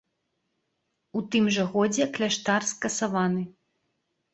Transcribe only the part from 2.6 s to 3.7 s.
скасаваны.